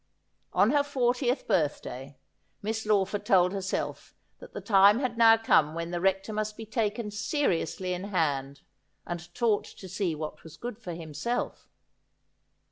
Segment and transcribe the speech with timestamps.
[0.51, 2.17] On her fortieth birthday,
[2.63, 6.65] Miss Lawford told herself that the time had now come when the Rector must be
[6.65, 8.61] taken seriously in hand,
[9.05, 11.69] and taught to see what was good for himself.